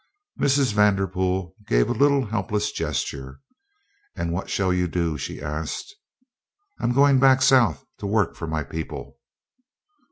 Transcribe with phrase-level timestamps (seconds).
[0.41, 0.73] '"Mrs.
[0.73, 3.39] Vanderpool gave a little helpless gesture.
[4.15, 5.93] "And what shall you do?" she asked.
[6.79, 9.19] "I'm going back South to work for my people."